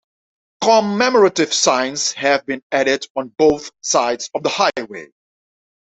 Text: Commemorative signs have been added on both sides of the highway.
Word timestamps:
Commemorative 0.63 1.53
signs 1.53 2.13
have 2.13 2.43
been 2.47 2.63
added 2.71 3.05
on 3.15 3.27
both 3.37 3.69
sides 3.83 4.31
of 4.33 4.41
the 4.41 4.49
highway. 4.49 5.11